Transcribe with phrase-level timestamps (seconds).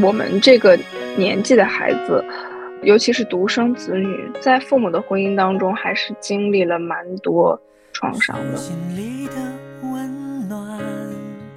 [0.00, 0.78] 我们这个
[1.16, 2.24] 年纪的孩子，
[2.82, 7.60] 尤其是独生子女，在父母的婚姻当中，还是经历了蛮多
[7.92, 8.58] 创伤的。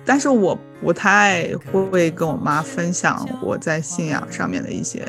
[0.03, 5.03] 但是我不太会跟我妈分享我在信仰上面的一些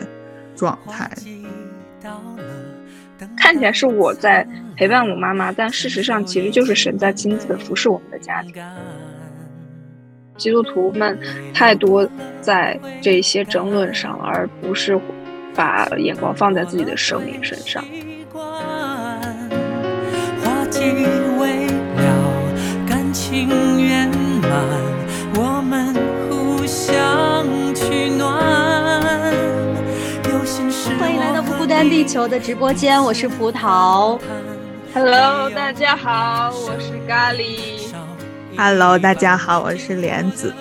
[0.54, 1.10] 状态。
[3.38, 4.46] 看起来是我在
[4.76, 8.52] 陪伴我妈妈，但事实上其实就是神在亲自的服侍我们的家庭。
[10.36, 11.18] 基督徒们
[11.52, 12.08] 太多
[12.40, 14.98] 在这些争论上，而不是
[15.54, 17.84] 把眼光放在自己的生命身上。
[30.98, 34.18] 欢迎来到不孤单地球的直播间，我是葡萄。
[34.94, 37.81] Hello，大家好，我是咖喱。
[38.56, 40.54] Hello，大家好，我是莲子。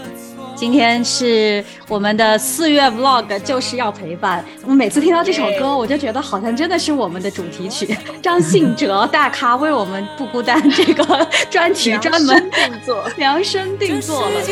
[0.56, 4.46] 今天是我们的四月 Vlog，就是要陪伴。
[4.66, 7.98] 我每次听到这首歌，我就觉得好像真的是我们的主题曲。
[8.22, 14.30] 张信哲大咖为我们不孤单这个专题专门定做， 量身定做了。
[14.36, 14.52] 每次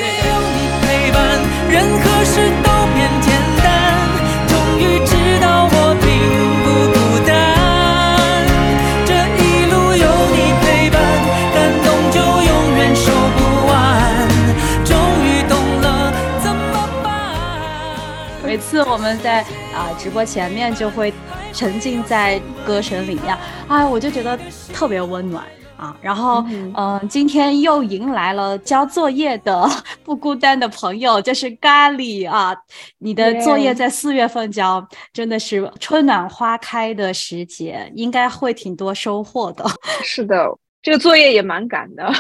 [18.99, 19.41] 们在
[19.73, 21.13] 啊直播前面就会
[21.53, 24.37] 沉浸在歌声里面，哎，我就觉得
[24.73, 25.43] 特别温暖
[25.77, 25.95] 啊。
[26.01, 26.43] 然后，
[26.75, 29.67] 嗯，今天又迎来了交作业的
[30.03, 32.55] 不孤单的朋友，就是咖喱啊。
[32.99, 39.65] 你的作业在四月份交，真的是春暖花开的时节，应该会挺多收获的。
[40.03, 40.45] 是的，
[40.81, 42.11] 这个作业也蛮赶的，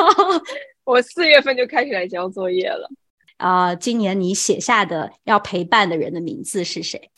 [0.84, 2.88] 我四月份就开始来交作业了。
[3.38, 7.10] 啊，今年你写下的要陪伴的人的名字是谁？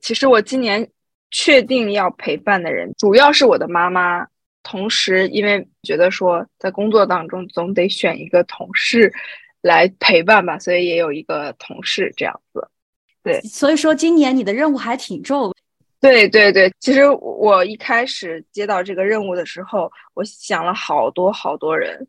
[0.00, 0.90] 其实我今年
[1.30, 4.26] 确定要陪伴的人，主要是我的妈妈。
[4.64, 9.12] 同时，因为觉得说在工作当中总得选一个同事
[9.60, 12.68] 来陪伴吧，所以也有一个同事这样子。
[13.24, 15.52] 对，所以说今年你的任务还挺重。
[16.00, 22.06] 对对对，其实我一开始接到这个任务的时候，我想了好多好多人。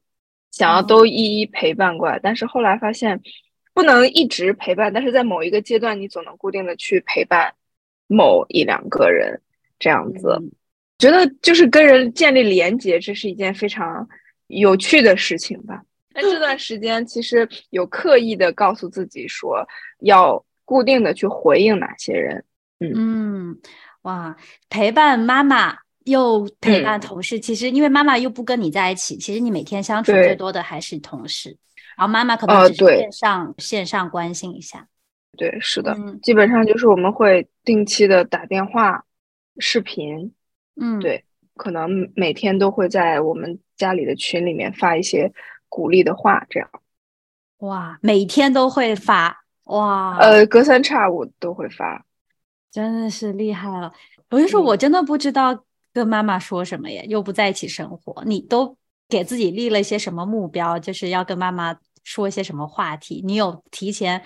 [0.51, 3.19] 想要都一一陪伴过来，但是后来发现
[3.73, 7.53] 不能一直陪伴，但是在某一个阶段，你总能固定的去陪伴
[8.07, 9.41] 某一两个人，
[9.79, 10.39] 这样子，
[10.97, 14.07] 觉得就是跟人建立连接，这是一件非常
[14.47, 15.83] 有趣的事情吧。
[16.13, 19.67] 那这段时间其实有刻意的告诉自己说，
[20.01, 22.43] 要固定的去回应哪些人。
[22.79, 23.57] 嗯，
[24.03, 24.35] 哇，
[24.69, 25.77] 陪伴妈妈。
[26.05, 31.55] 又陪伴同事，其实因为妈妈又不跟你在一起，其实你每天相处最多的还是同事，
[31.97, 34.87] 然后妈妈可能只是线上线上关心一下。
[35.37, 39.05] 对，是的，基本上就是我们会定期的打电话、
[39.57, 40.33] 视频。
[40.75, 41.23] 嗯，对，
[41.55, 45.31] 可能每天都会在我们家里的群里面发一些
[45.69, 46.69] 鼓励的话，这样。
[47.59, 50.17] 哇，每天都会发哇？
[50.17, 52.05] 呃，隔三差五都会发，
[52.71, 53.93] 真的是厉害了。
[54.29, 55.63] 我就说，我真的不知道。
[55.95, 57.03] 跟妈妈说什么呀？
[57.05, 58.75] 又不在一起生活，你都
[59.13, 60.79] 给自己立了一些什么目标？
[60.79, 63.21] 就是要跟妈妈说一些什么话题？
[63.23, 64.19] 你有提前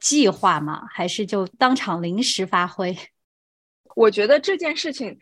[0.00, 0.84] 计划吗？
[0.90, 2.96] 还是就当场临时发挥？
[3.96, 5.18] 我觉得这件事情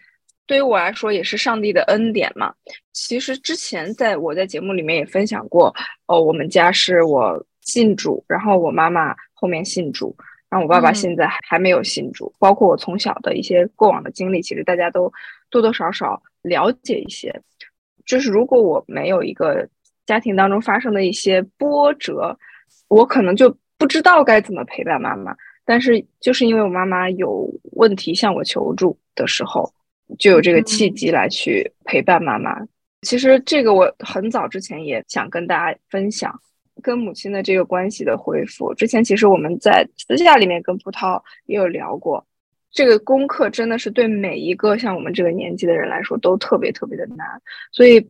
[0.47, 2.53] 对于我来说也是上帝的恩典嘛。
[2.93, 5.75] 其实之前在我在节目里面也分享过，
[6.07, 10.15] 哦，我们家是我信主，然后我妈妈后面信主。
[10.49, 15.13] 然后我爸爸现在还没有信主，包括我从小的一些过往的经历，其实大家都
[15.51, 17.43] 多多少少了解一些。
[18.07, 19.69] 就是如果我没有一个
[20.07, 22.39] 家庭当中发生的一些波折，
[22.89, 25.37] 我可能就不知道该怎么陪伴妈妈。
[25.65, 29.71] 但是就是因为我妈妈有问题向我求助的时候，
[30.19, 32.57] 就有这个契机来去陪伴妈妈。
[33.03, 36.41] 其实这个我很早之前也想跟大家分享。
[36.83, 42.23] 跟母亲的这个关系的恢复，之前其实我们在私下里面跟葡萄也有聊过，
[42.77, 47.27] 这个功课真的是对每一个像我们这个年纪的人来说都特别特别的难，
[47.73, 48.07] 所以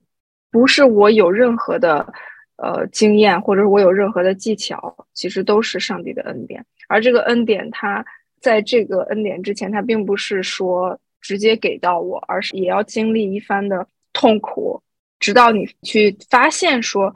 [0.50, 2.12] 不是我有任何的
[2.56, 6.66] 呃经验，或者是我有任何的技巧，其实都是上帝的恩典。
[6.88, 8.04] 而这个恩典，它
[8.40, 14.82] 在这个恩典之前，它并不是说直接给到我，而是也要经历一番的痛苦，
[15.20, 17.14] 直到你去发现说。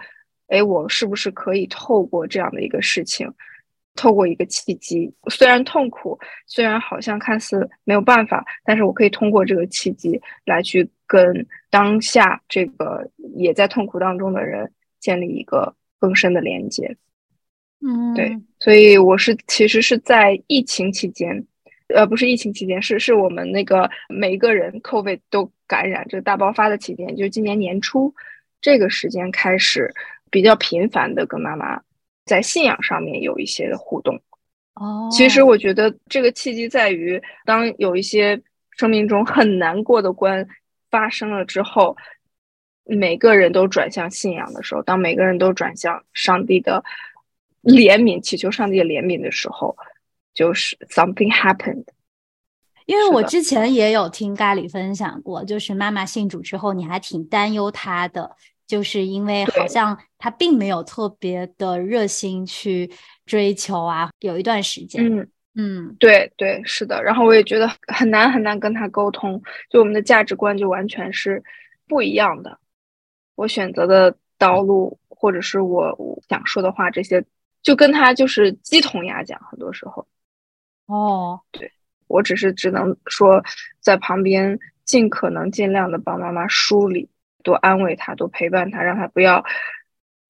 [0.50, 3.32] 哎，我是不是可以透过这样的一个事情，
[4.00, 13.06] 透过一个契机，虽然痛苦，虽然好像看似没有办法，但是我可以通过这个契机来去跟当下这个
[13.36, 16.96] 也在痛苦当中的人建立一个更深的连接。
[17.82, 21.46] 嗯，对，所以我是其实是在疫情期间，
[21.94, 28.14] 呃，不是疫情期间，是是我们那个每一个人 COVID 都感染这个大爆发的期间，就是今年年初
[28.62, 29.92] 这个时间开始
[30.30, 31.82] 比较频繁的跟妈妈
[32.30, 34.14] 在信仰上面有一些的互动。
[34.74, 38.40] 哦，其实我觉得这个契机在于，当有一些
[38.78, 40.46] 生命中很难过的关
[40.90, 41.96] 发生了之后，
[42.84, 46.84] 每个人都转向信仰的时候，当每个人都转向上帝的
[47.64, 49.76] 怜悯，祈求上帝的怜悯的时候，
[50.32, 51.86] 就是 something happened。
[52.86, 58.36] 因为我之前也有听咖喱分享过，就是妈妈信主之后，你还挺担忧她的，
[58.68, 62.88] 就是因为好像她并没有特别的热心去
[63.26, 67.02] 追求啊，有一段时间，嗯，嗯对对，是的。
[67.02, 71.42] 然后我也觉得很难很难跟他沟通，就我们的价值观就完全是
[71.88, 72.58] 不一样的。
[73.34, 77.24] 我选择的道路，或者是我我想说的话，这些
[77.62, 80.06] 就跟他就是鸡同鸭讲，很多时候。
[80.86, 81.72] 哦，对
[82.08, 83.42] 我只是只能说
[83.80, 87.08] 在旁边尽可能尽量的帮妈妈梳理，
[87.42, 89.42] 多安慰她，多陪伴她，让她不要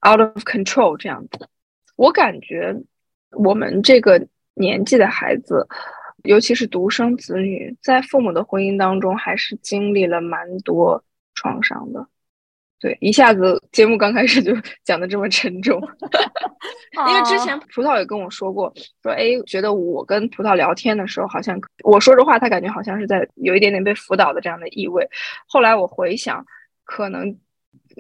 [0.06, 1.48] out of control 这样子。
[1.96, 2.74] 我感觉
[3.32, 5.66] 我们这个年纪的孩子，
[6.24, 11.02] 尤其是独生子女，在父母的婚姻当中，还是经历了蛮多
[11.34, 12.06] 创伤的。
[12.78, 14.54] 对，一下子节目刚开始就
[14.84, 15.78] 讲的这么沉重，
[17.06, 25.06] 因为之前葡萄也跟我说过，说哎，觉得我跟葡萄聊天的时候，好像我说着话，他感觉好像是在有一点点被辅导的这样的意味。
[25.46, 26.42] 后来我回想，
[26.84, 27.38] 可能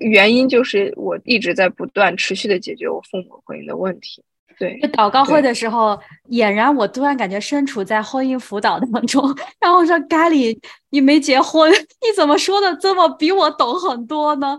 [0.00, 4.22] 原因就是我一直在不断持续的解决我父母婚姻的问题。
[4.58, 5.98] 对就祷告会的时候，
[6.28, 9.24] 俨然我突然感觉身处在婚姻辅导当中。
[9.58, 10.54] 然后我说：“咖喱，
[10.90, 14.58] 你没结婚， 你怎么说的这么比我懂很多呢？”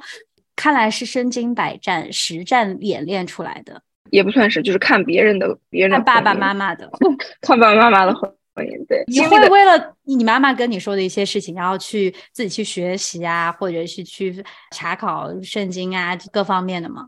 [0.57, 6.89] 看来是身经百战、实战演练出来的，也不算是，就是看别人的别人的爸爸妈妈的。
[7.41, 17.07] 看爸爸妈妈的婚姻，对，你会为了你妈妈跟你说的一些事情，然后去自己去学习啊，或者是去查考圣经啊，各方面的吗？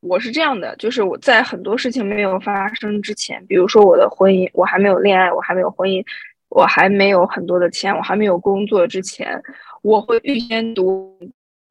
[0.00, 6.04] 我是这样的，就是我在很多事情没有发生之前，比如说我的婚姻，我还没有恋爱，我还没有婚姻，
[6.48, 9.40] 我还没有很多的钱，我还没有工作之前，
[9.82, 11.18] 我会预先读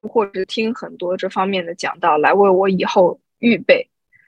[0.01, 3.88] 或者听很多这方面的讲道，来为我以后预备。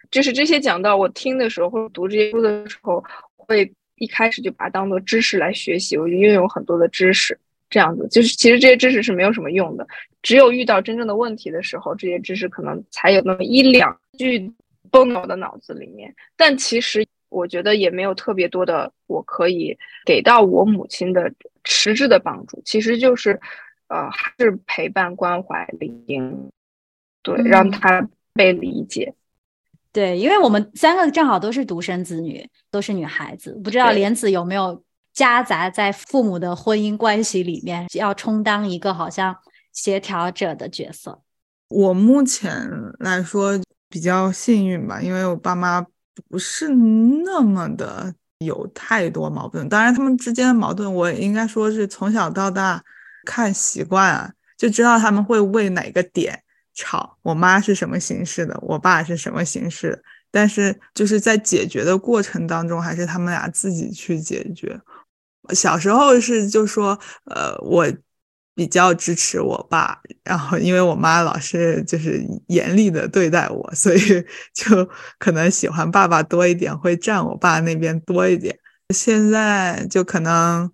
[0.10, 3.04] 就是这些讲道，我听的时候或者读这些书的时候，
[3.36, 7.38] 会一开始就把它当做知识来学习，我就拥有很多的知识。
[7.70, 9.86] 这样子，就是其实这些知识是没有什么用的，
[10.22, 14.50] 只有遇到真正的问题的时候，这些知识可能才有那么一两句
[14.90, 16.16] 蹦到我的脑子里面。
[16.38, 21.30] 但其实我觉得也没有特别多的我可以给到我母亲的
[21.66, 23.38] 实质的帮助，其实就是
[23.90, 26.22] 呃还是陪伴、关怀、理解，
[27.22, 29.14] 对，让嗯她被理解。
[29.98, 39.36] 对，因为我们三个正好都是独生子女，都是女孩子，不知道莲子有没有夹杂在父母的婚姻关系里面，要充当一个好像
[39.74, 41.20] 协调者的角色。
[41.70, 43.60] 我目前来说
[43.90, 45.84] 比较幸运吧，因为我爸妈
[46.30, 49.68] 不是那么的有太多矛盾。
[49.68, 52.80] 当然，他们之间的矛盾，我应该说是从小到大
[53.26, 56.44] 看习惯啊，就知道他们会为哪个点
[56.78, 57.18] 吵。
[57.24, 60.00] 我妈是什么形式的，我爸是什么形式，
[60.30, 64.80] 但是就是在解决的过程当中，还是他们俩自己去解决。
[65.56, 67.86] 小时候是就说，呃，我
[68.54, 74.00] 比较支持我爸，然后因为我妈老是就是严厉的对待我，所以
[74.54, 74.88] 就
[75.18, 78.58] 可能喜欢爸爸多一点，会站我爸那边多一点。
[78.94, 80.72] 现在就可能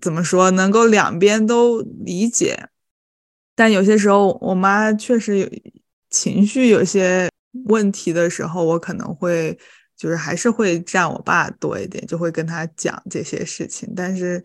[0.00, 2.68] 怎么说，能够两边都理解，
[3.54, 5.48] 但有些时候我妈确实有
[6.10, 7.28] 情绪有些
[7.66, 9.58] 问题的时候，我可能会。
[9.94, 13.88] 就是还是会站我爸多一点，就会跟他讲这些事情。
[13.94, 14.42] 但是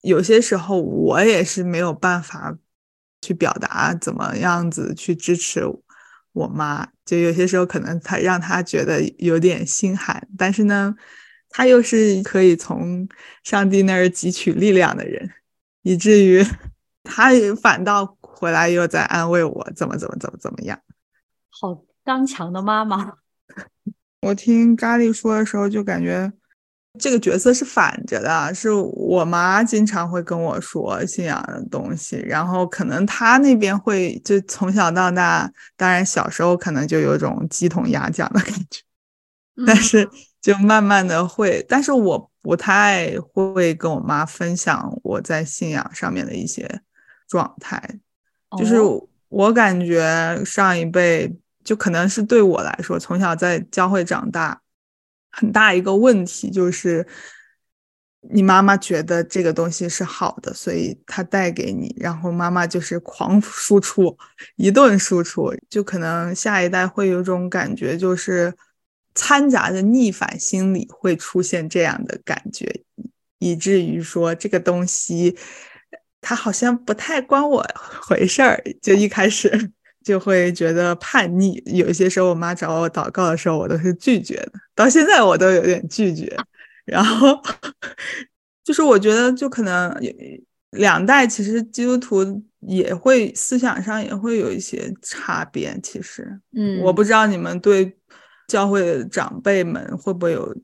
[0.00, 2.56] 有些时候我也是没有办法
[3.20, 5.62] 去表达怎么样子去支持
[6.32, 6.88] 我妈。
[7.04, 10.94] 就有些时候可能他让他觉得有点心寒，但是呢，
[11.50, 13.06] 他又是可以从
[13.44, 15.30] 上帝那儿汲取力量的人，
[15.82, 16.42] 以至于
[17.06, 17.30] 他
[17.62, 20.78] 反倒回来又在安慰我怎么怎么怎么怎么样。
[21.48, 23.12] 好刚强的妈妈。
[24.22, 26.30] 我听咖喱说的时候，就感觉
[26.98, 38.82] 这个角色是反着的，是我妈经常会跟我说信仰的东西，然后可能她那边会就从小到大，当然小时候可能就有种鸡同鸭讲的感觉，
[39.66, 40.08] 但是
[40.40, 46.80] 就慢慢的会，但是我不太会跟我妈分享我在信仰上面的一些
[47.26, 47.98] 状态，
[48.58, 51.36] 就是哦我感觉上一辈。
[51.64, 54.60] 就可能是对我来说，从小在教会长大，
[55.32, 57.06] 很大一个问题就是。
[58.28, 64.18] 你妈妈觉得这个东西是好的，所以她带给你，然后妈妈就是狂输出，
[64.56, 68.52] 一顿输出，就可能下一代会有种感觉，就是
[69.14, 72.82] 掺杂着逆反心理会出现这样的感觉，
[73.38, 75.38] 以至于说这个东西
[76.28, 77.64] 它好像不太关我
[78.02, 79.48] 回事儿，就一开始
[80.02, 81.62] 就会觉得叛逆。
[81.66, 86.36] 有些时候我妈找我祷告的时候，我都是拒绝的，到现在我都有点拒绝。
[86.84, 87.40] 然后
[88.64, 89.96] 就是我觉得，就可能
[90.70, 95.78] 两代其实基督徒也会思想上也会有一些差别。
[95.80, 97.96] 其实，嗯，我不知道你们对
[98.48, 100.56] 教会的长辈们会不会有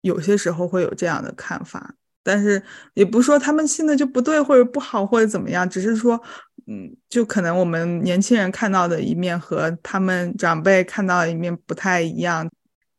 [0.00, 1.94] 有些时候会有这样的看法，
[2.24, 2.60] 但是
[2.94, 6.20] 也不是说他们信的就不对或者不好或者怎么样，只是说，
[6.66, 12.50] 嗯，就可能我们年轻人看到的一面和他们长辈看到的一面不太一样。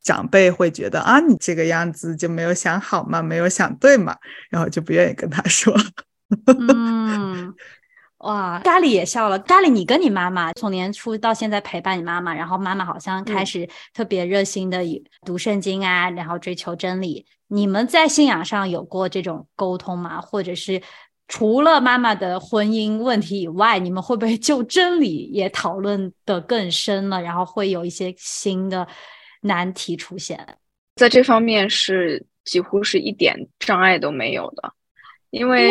[0.02, 4.16] 长辈会觉得啊，你这个样子就没有想好嘛，没有想对嘛，
[4.48, 5.76] 然后就不愿意跟他说。
[6.46, 7.52] 嗯，
[8.18, 9.38] 哇，咖喱也笑了。
[9.40, 14.82] 咖喱，你跟你妈妈从年初到现在陪伴你妈妈，然后妈妈好像开始特别热心的
[15.24, 17.26] 读圣经啊，然后追求真理。
[17.48, 20.20] 你们在信仰上有过这种沟通吗？
[20.20, 20.80] 或者是
[21.28, 27.20] 除了妈妈的婚姻问题以外，你们会不会就真理也讨论的更深了？
[27.20, 28.86] 然后会有一些新的？
[29.42, 30.44] 难题出现，
[30.96, 34.72] 在这方面是几乎是一点障碍都没有的，
[35.30, 35.70] 因为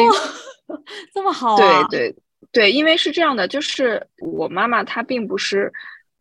[1.13, 2.15] 这么好，对对
[2.55, 5.69] 对，因为是这样的，就是我妈妈她并不是，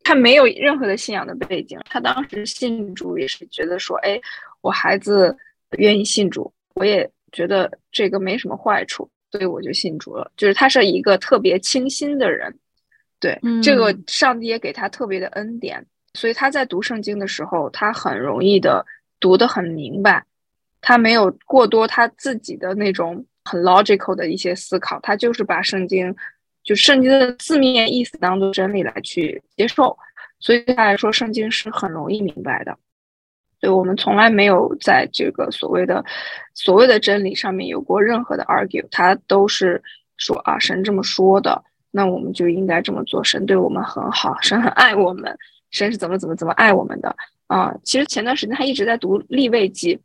[0.02, 4.20] 她没有任何的信仰的背景，她当时信主也是觉得说，哎，
[4.60, 5.36] 我孩子
[5.78, 10.28] 愿意信主，我也觉得这个没什么坏处，所以我就信主了。
[10.36, 12.52] 就是她是一个特别清新的人，
[13.20, 15.86] 对这个上帝也给她特别的恩典。
[16.14, 18.84] 所以她在读圣经的时候，她很容易的
[19.20, 20.24] 读得很明白，
[20.80, 26.14] 她没有过多她自己的那种很 logical 的一些思考，他就是把圣经
[26.62, 29.96] 就圣经的字面意思当做真理来去接受，
[30.40, 32.76] 所以对他来说，圣经是很容易明白的。
[33.60, 36.04] 所以我们从来没有在这个所谓的
[36.54, 39.82] 所谓的真理上面有过任何的 argue，他都是
[40.16, 45.36] 说啊，神这么说的，那我们就应该这么做，神对我们很好，神很爱我们。
[45.70, 47.16] 神是怎么怎么怎么爱我们的
[47.48, 47.74] 啊？
[47.82, 49.98] 其实前段时间他一直在读立位记，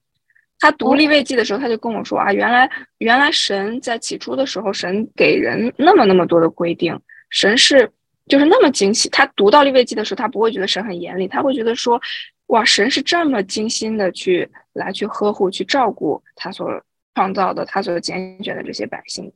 [0.60, 7.00] 他读立位记的时候，他就跟我说啊，原来原来神在起初的时候，神给人那么那么多的规定，
[7.30, 7.90] 神是
[8.28, 9.10] 就是那么精细。
[9.10, 12.00] 他读到立位记的时候，他不会觉得神很严厉，他会觉得说，
[12.48, 16.70] 哇，神是这么精心的去来去呵护、去照顾他所
[17.16, 19.32] 创造的、他所拣选的这些百姓。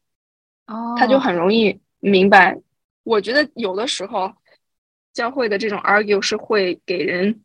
[0.67, 2.57] 哦，他就很容易明白。
[3.03, 4.31] 我觉得有的时候。
[5.13, 7.43] 教会的这种 argue 是会给人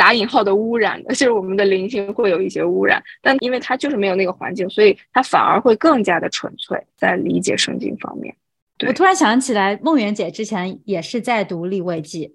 [0.00, 3.02] 打引号的污染的， 就是我们的灵性会有一些污染。
[3.20, 8.34] 但因为它就是没有那个环境，所以它反而会更加的纯粹，在理解圣经方面。
[8.86, 12.34] 我突然想起来，梦圆姐之前也是在读立位记，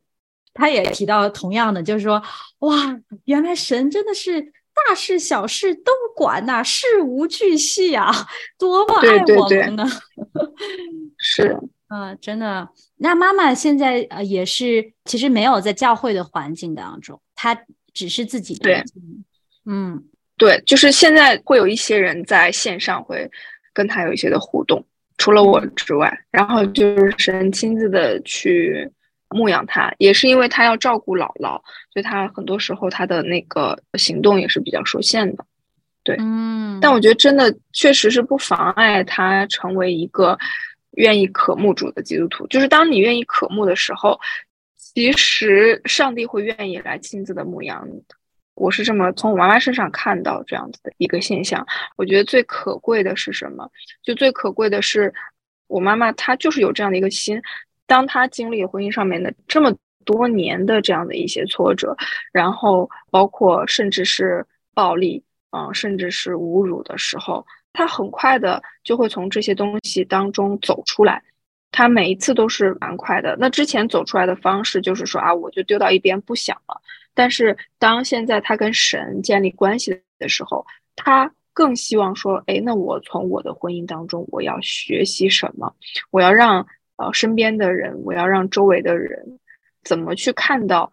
[0.53, 2.21] 她也提到同样的，就是说，
[2.59, 4.39] 哇，原来神真的是
[4.87, 8.11] 大事小事都管呐，事无巨细啊，
[8.59, 9.87] 多么爱我们呢？
[11.17, 11.57] 是。
[11.87, 12.67] 嗯，真的。
[12.97, 17.55] 那妈妈现在呃也是，其实没有在教会的环境当中，她
[17.93, 18.83] 只是自己对，
[19.65, 20.03] 嗯，
[20.37, 23.29] 对，就是现在会有一些人在线上会
[23.73, 24.83] 跟他有一些的互动，
[25.17, 28.89] 除了我之外，然后就是神亲自的去
[29.29, 31.61] 牧养他，也是因为他要照顾姥姥，
[31.91, 35.45] 所以他很多时候他的那个行动也是比较受限的，
[36.03, 36.79] 对，嗯。
[36.81, 40.37] 但我觉得真的确实是不妨碍他成为一个。
[40.97, 44.17] 愿意渴慕主的基督徒，就是当你愿意渴慕的时候，
[44.95, 47.85] 其实上帝会愿意来亲自的牧养。
[48.53, 51.67] 我是这么从我妈妈身上看到这样子的一个现象。
[51.97, 53.69] 我觉得最可贵的是什么？
[54.01, 55.13] 就最可贵的是
[55.67, 57.41] 我妈妈，她就是有这样的一个心。
[57.85, 59.75] 当她经历婚姻上面的这么
[60.05, 61.93] 多年的这样的一些挫折，
[62.31, 65.21] 然后包括甚至是暴力，
[65.51, 67.45] 嗯，甚至是侮辱的时候。
[67.73, 71.21] 她很快的就会从这些东西当中走出来，
[71.75, 73.35] 他每一次都是蛮快的。
[73.37, 76.81] 那之前走出来的方式就是说啊，我就丢到一边不想了。
[77.13, 80.65] 但是当现在他跟神建立关系的时候，
[80.95, 85.75] 他更希望说，哎，那我从我的婚姻当中我要学习什么？
[86.11, 86.65] 我要让
[86.95, 89.37] 呃身边的人，我要让周围的人
[89.83, 90.89] 怎么去看到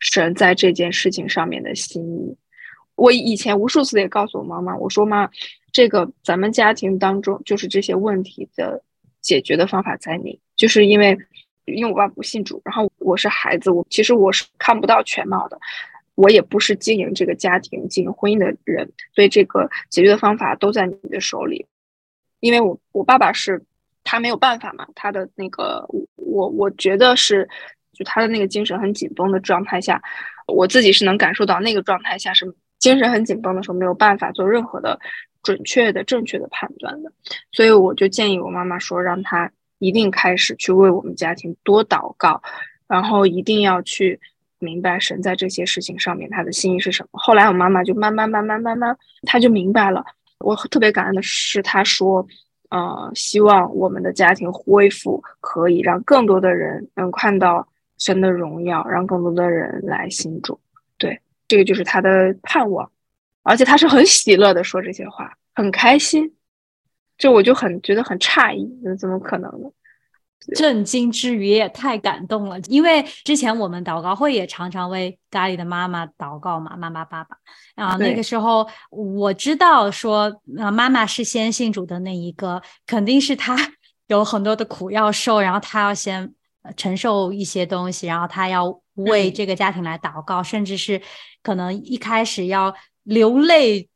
[0.00, 2.36] 神在这件事情上面的心意。
[2.96, 5.30] 我以前无数次也告诉我妈妈，我说妈。
[5.72, 8.82] 这个咱们家庭当中，就是这些问题的
[9.26, 10.38] 解决的方法在你？
[10.54, 11.18] 就是因为，
[11.64, 15.58] 因为我爸不信主，然后我是孩子，我其实我是看不到全貌的，
[16.14, 21.66] 我也不是经营这个家庭、经营婚姻的人，所以这个解决的方法都在你的手里。
[22.38, 23.60] 因为我我爸爸是，
[24.04, 27.48] 他没有办法嘛，他的那个我我觉得是，
[27.92, 30.00] 就他的那个精神很紧绷的状态下，
[30.46, 32.46] 我自己是能感受到那个状态下是
[32.78, 34.96] 精神很紧绷的时候，没有办法做任何的
[35.46, 37.12] 准确的、正确的判断的，
[37.52, 39.48] 所以我就建议我妈妈说，让她
[39.78, 42.42] 一定开始去为我们家庭多祷告，
[42.88, 44.18] 然后一定要去
[44.58, 47.10] 明白神在这些事情上面他的心意是什么。
[47.12, 50.04] 后来我妈妈就慢慢慢慢慢慢，她就明白了。
[50.40, 52.26] 我特别感恩的是，他说，
[52.70, 57.64] 呃，希望我们的家庭恢复，可以让更多的人能看到
[57.98, 60.58] 神的荣耀，让更多的人来信主。
[60.98, 62.90] 对，这个就是他的盼望，
[63.46, 66.34] 而且他是很喜乐的说这些话，很开心。
[67.16, 69.70] 这我就很觉得很诧异，怎么可能呢？
[70.54, 77.36] 震惊之余也太感动了，因为之前我们祷告会也常常为咖喱的妈妈祷告嘛，妈妈爸爸
[77.74, 83.56] 啊，那个时候我知道说，呃，妈妈是先信主的那一个，肯定是她
[84.06, 86.32] 有很多的苦要受，然后她要先
[86.76, 91.00] 承受一些东西，然后她要为这个家庭来祷告，甚至是
[91.42, 92.72] 可能一开始要
[93.06, 93.88] 流泪。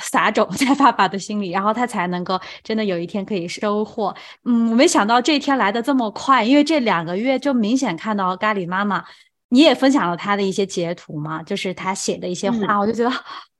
[0.00, 4.14] 撒种在爸爸的心里，然后他才能够真的有一天可以收获。
[4.44, 9.04] 嗯，我没想到这一天来的这么快，因为这两个月就明显看到咖喱妈妈，
[9.48, 13.12] 你也分享了他的一些截图嘛，就是他写的一些话，我就觉得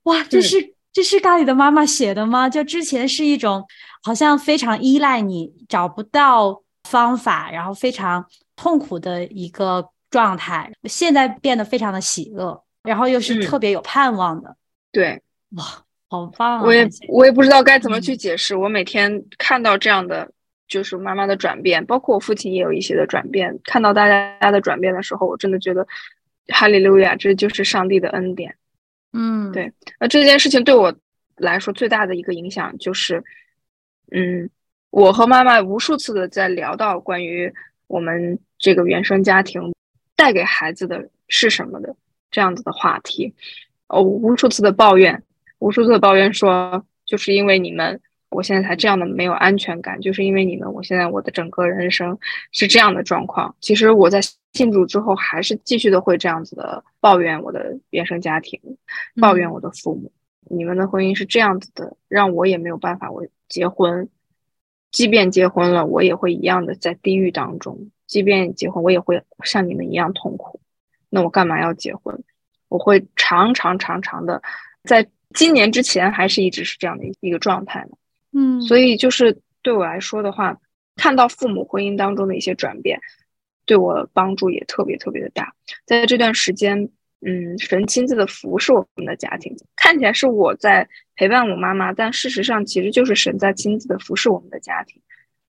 [0.05, 2.49] 哇，这是这是咖喱的妈妈写的吗？
[2.49, 3.65] 就之前是一种
[4.05, 8.25] 好像非常依赖你，找不到方法，然后非常
[8.55, 14.55] 痛苦的一个状态，现在变得非常的喜乐，然后又是特别有盼望的。
[14.99, 15.65] 对，哇。
[16.11, 16.63] 好棒！
[16.65, 18.57] 我也我也不知道该怎么去解释。
[18.57, 20.33] 我每天看到这样的，
[20.67, 23.55] 就是妈妈的转变，包括我父亲也有一些的转变。
[23.63, 25.87] 看到大家的转变的时候，我真的觉得
[26.47, 28.57] 哈利路亚，这就是上帝的恩典。
[29.13, 29.71] 嗯，对。
[30.01, 30.97] 那这件事情对我
[31.37, 33.23] 来说最大的一个影响就是，
[34.11, 34.49] 嗯，
[34.89, 37.53] 我和妈妈无数次的在聊到关于
[37.87, 39.75] 我们这个原生家庭
[40.17, 41.95] 带给孩子的是什么的
[42.31, 43.35] 这样子的话题，
[43.89, 45.23] 哦，无数次的抱怨。
[45.59, 52.17] 无数次的抱怨说，就是因为你们，我现在才这样的没有安全感，就是因为你们，我现在我的整个人生
[52.53, 53.55] 是这样的状况。
[53.61, 54.21] 其实我在
[54.53, 58.61] 信主之后，还是继续的会这样子的抱怨我的原生家庭，
[59.21, 60.13] 抱怨我的父母。
[60.51, 63.11] 你们的婚姻是这样子的，让我也没有办法。
[63.11, 64.09] 我结婚，
[64.91, 67.91] 即便结婚了，我也会一样的在地狱当中。
[68.07, 70.61] 即便结婚，我也会像你们一样痛苦。
[71.11, 72.23] 那我干嘛要结婚？
[72.69, 74.43] 我会长长长长的
[74.85, 75.09] 在。
[75.35, 77.99] 今年之前还是一直是这样的一个状态呢，
[78.33, 80.59] 嗯，所以就是对我来说的话，
[80.97, 82.99] 看到父母婚姻当中的一些转变，
[83.67, 85.53] 对我帮助也特别特别的大。
[85.85, 86.89] 在这段时间，
[87.21, 95.03] 嗯，神亲自的服侍我们的家庭，看起来是我在陪伴我妈妈，但事实上其实就是神在亲自的服侍我们的家庭，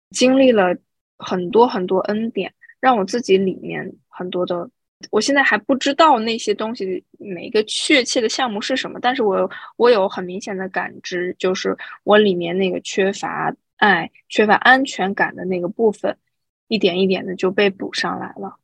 [0.09, 0.75] 经历了
[1.17, 4.69] 很多很多恩典，让我自己里面很多的。
[5.11, 16.17] 我现在还不知道那些东西每一个确切的项目是什么，但是我我有很明显的感知，就是我里面那个缺乏爱、缺乏安全感的那个部分，
[16.67, 18.57] 一点一点的就被补上来了。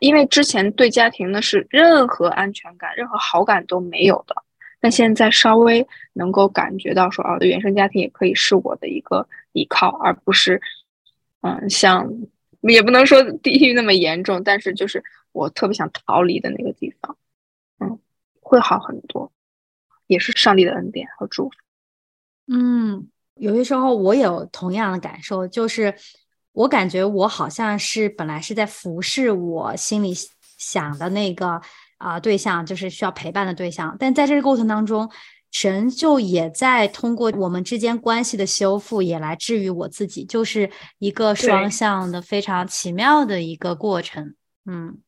[0.00, 4.34] 因为之前对家庭呢是任何安全感、任何好感都没有的，
[4.80, 10.60] 但现在稍微能够感觉到说，哦，的原生家庭也可以是我的一个依靠，而不是，
[11.42, 12.12] 嗯，像
[12.62, 15.00] 也不能说地狱那么严重，但是就是。
[15.36, 17.18] 我特别想逃离的那个地方，
[17.78, 17.98] 嗯，
[18.40, 19.30] 会好很多，
[20.06, 21.54] 也是上帝的恩典和祝福。
[22.48, 25.94] 嗯，有些时候我有同样的感受，就是
[26.52, 30.14] 我感觉我好像是本来是在服侍我心里
[30.56, 31.60] 想的那个
[31.98, 35.10] 啊对象，就是需要陪伴的对象，但在这个过程当中，
[35.52, 44.34] 神就也在通过我们之间关系的修复，也来治愈我自己，就是一个双向的非常奇妙的一个过程。
[44.66, 44.98] 嗯，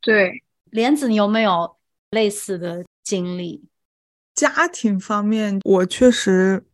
[0.00, 1.76] 对，莲子，你有没有
[2.10, 3.64] 类似的经历？
[4.34, 6.64] 家庭方面，我确实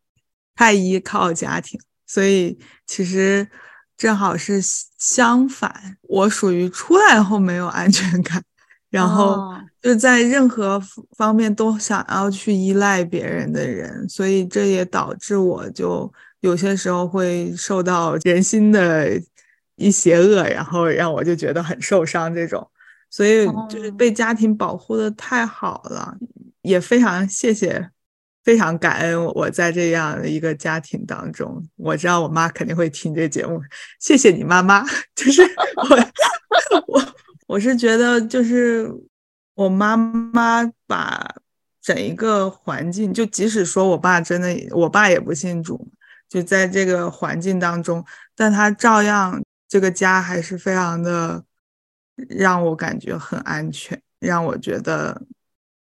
[0.55, 3.49] 太依靠家庭，所以其实
[3.96, 4.61] 正好是
[4.99, 8.44] 相反，我属于出来后没有安全感，
[8.90, 10.79] 然后就在任何
[11.16, 19.18] 方面都想要去依赖别人的人，所以这也导致我就有些时候会受到人心的。
[19.77, 22.69] 一邪恶，然后让我就觉得很受伤，这种，
[23.11, 26.17] 所以就是被家庭保护的太好了，
[26.62, 27.91] 也非常谢谢，
[28.43, 31.62] 非常感恩我在这样的一个家庭当中。
[31.77, 33.61] 我知道我妈肯定会听这节目，
[34.01, 34.85] 谢谢你妈妈，
[35.15, 35.97] 就是我
[36.71, 37.15] 我我
[37.47, 38.91] 我是觉得就是
[39.55, 41.35] 我妈妈把
[41.83, 45.89] 整一个环境，就即使说我爸真的，我爸也不信主，
[46.29, 51.44] 就在这个环境当中，但他照样这个家还是非常的
[52.29, 55.22] 让我感觉很安全，让我觉得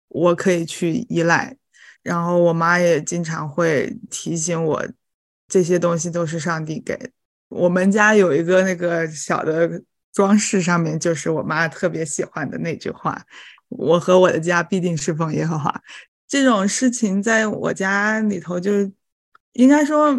[0.07, 1.57] 我可以去依赖。
[2.03, 4.87] 然后我妈也经常会提醒我，
[5.47, 7.11] 这些东西都是上帝给。
[7.49, 13.21] 我们家有一个那个小的装饰，上面就是我妈特别喜欢的那句话
[13.69, 15.81] ：“我和我的家必定是奉耶和华。”
[16.27, 18.71] 这种事情在我家里头，就
[19.53, 20.17] 应该说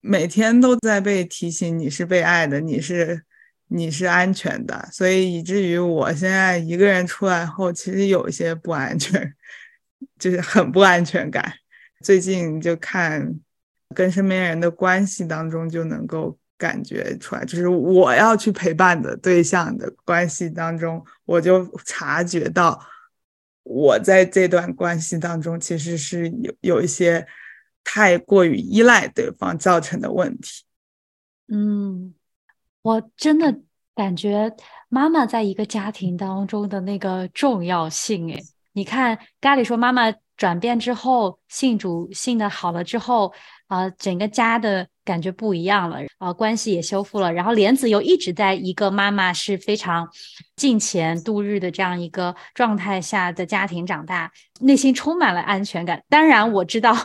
[0.00, 3.24] 每天都在被提醒，你是被爱的，你是
[3.68, 4.88] 你是安全的。
[4.92, 9.32] 所以以至于我现在一个人出来后，其实有一些不安全。
[10.18, 11.52] 就是很不安全感。
[12.02, 13.38] 最近就看
[13.94, 22.80] 跟身边人的关系当中，就能够感觉出来，就是我要去陪伴的对象的关系当中，我就察觉到
[23.62, 27.26] 我在这段关系当中其实是有有一些
[27.84, 30.64] 太过于依赖对方造成的问题。
[31.48, 32.14] 嗯，
[32.82, 33.60] 我真的
[33.94, 34.54] 感觉
[34.88, 38.40] 妈妈在一个家庭当中的那个重要性，哎。
[38.72, 43.34] 你看，咖喱说妈妈转变之后，性主性的好了之后，
[43.66, 47.32] 啊，整个家的感觉不一样了，啊，关系也修复了。
[47.32, 50.08] 然后莲子又一直在一个妈妈是非常
[50.54, 56.00] 近钱度日的这样一个状态下的家庭长大，内心充满了安全感。
[56.08, 56.96] 当然，我知道，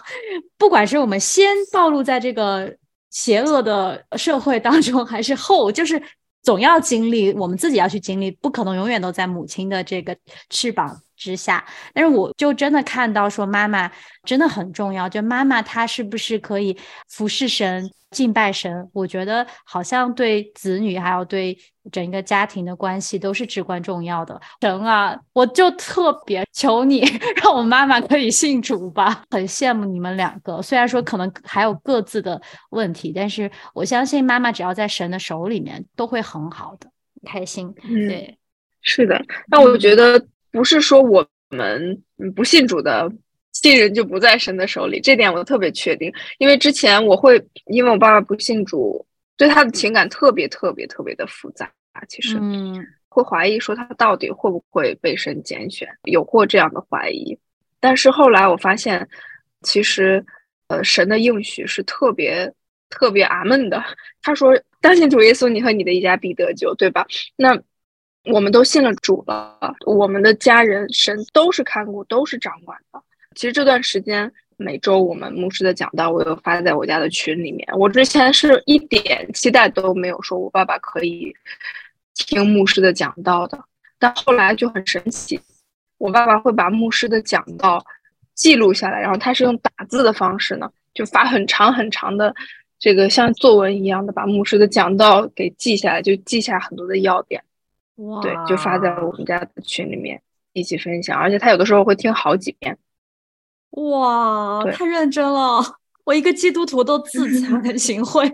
[0.55, 2.77] 不管是我们先暴露在这个
[3.09, 5.99] 邪恶的社会当中，还是后，就是
[6.45, 10.15] 总要经历，我们自己要去经历，不可能永远都在母亲的这个
[10.49, 11.01] 翅膀。
[11.17, 13.89] 之下，但是我就真的看到说，妈妈
[14.25, 15.07] 真的很重要。
[15.07, 16.77] 就妈妈她是不是可以
[17.07, 18.89] 服侍神、敬拜神？
[18.93, 21.57] 我觉得好像对子女还有对
[21.91, 24.39] 整个家庭的关系都是至关重要的。
[24.61, 27.03] 神啊，我就特别求你，
[27.43, 29.23] 让我妈妈可以信主吧。
[29.29, 36.89] 很羡慕你们两个，虽然说可能还有各自的问题，但是我相信妈妈只要在神的手里面，都会很好的，
[37.25, 37.73] 开心。
[37.81, 38.37] 对，
[38.81, 39.21] 是的。
[39.47, 40.25] 那我觉得。
[40.55, 42.01] 不是说我们
[42.33, 43.11] 不信主的
[43.55, 46.11] 信任就不在神的手里，这点我特别确定。
[46.37, 49.05] 因为之前我会因为我爸爸不信主，
[49.37, 51.71] 对他的情感特别特别特别的复杂。
[52.09, 57.37] 其实，嗯，会怀疑说他到底会不会被神拣选，有过这样的怀疑。
[57.79, 59.07] 但是后来我发现，
[59.61, 60.23] 其实，
[60.67, 62.51] 呃，神的应许是特别
[62.89, 63.81] 特别阿门的。
[64.21, 67.05] 他说：“当信主耶稣，你和你的一家必得救，对吧？”
[67.37, 67.59] 那。
[68.33, 72.99] 我们都信了主了，我们的家人神都是看顾，都是掌管的。
[73.35, 77.67] 其实这段时间每周我们牧师的讲道，我有发在我家的群里面。
[77.77, 81.35] 我之前是一点期待都没有，说我爸爸可以
[82.13, 83.61] 听牧师的讲道的。
[83.99, 85.39] 但后来就很神奇，
[85.97, 87.83] 我爸爸会把牧师的讲道
[88.33, 92.33] 记录下来，然后他是用打字的方式呢，就发很长很长的
[92.77, 97.43] 这个像作文一样的把牧师的讲道给记下来，就记下很多的要点。
[98.21, 100.21] 对，就发在我们家的群里面
[100.51, 102.77] 一起分享，而且他有的时候会听好几遍。
[103.75, 105.61] 哇，太认真了！
[106.03, 108.31] 我一个基督徒都自惭形秽，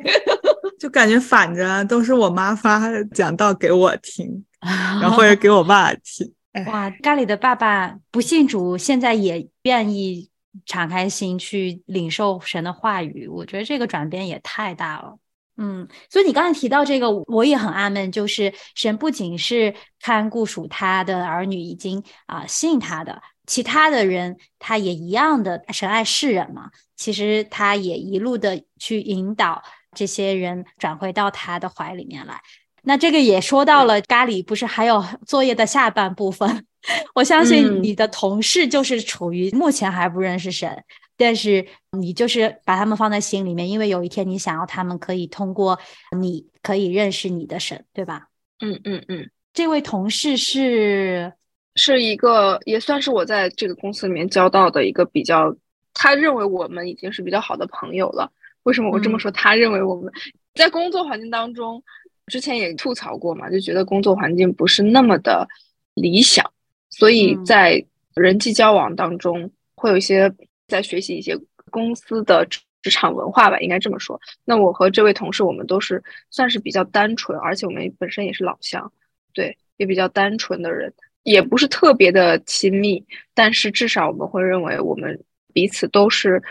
[0.79, 2.81] 就感觉反着，都是我妈发
[3.13, 6.33] 讲道给我听， 然后或者给我爸听。
[6.67, 10.29] 哇，咖喱的爸爸不信主，现在也愿意
[10.65, 15.17] 敞开心去领受神的话语，我觉得这个转变也太大了。
[15.57, 18.11] 嗯，所以你刚才提到这个，我也很纳闷。
[18.11, 26.71] 就是神不仅是看顾属他的儿女，已经啊信他的其他的人，他也一样的神爱世人嘛。
[26.95, 29.61] 其实他也一路的去引导
[29.93, 32.39] 这些人转回到他的怀里面来。
[32.83, 36.65] 那这个也说到了咖喱，不是还有 作业的下半部分？
[37.13, 40.81] 我相信你的同事就是处于目前还不认识神。
[41.17, 45.77] 但是你就是把他们放在心里面，因为有一天你想要他们可以通过
[46.17, 48.27] 你可以认识你的神，对吧？
[48.61, 49.29] 嗯嗯嗯。
[49.53, 51.33] 这位同事是
[51.75, 55.55] 是一个也算是我在这个公司里面交到的一个比较，
[55.93, 58.31] 他认为我们已经是比较好的朋友了。
[58.63, 59.29] 为什么我这么说？
[59.31, 60.11] 他认为我们
[60.55, 61.81] 在工作环境当中，
[62.27, 65.47] 之前也吐槽过嘛，就觉得工作环境不是那么的
[65.93, 66.45] 理想，
[66.89, 67.83] 所以在
[68.15, 70.33] 人际交往当中会有一些。
[70.67, 71.37] 在学习一些
[71.69, 72.47] 公司的
[72.81, 74.17] 职场文化吧，应该这么说。
[74.45, 78.89] 那我和这位同事，我们都是算是比较单纯，而且我们本身也是老乡，
[79.33, 86.41] 对，也比较单纯的人，也不是特别的亲密，但是至少我们会认为我们彼此都是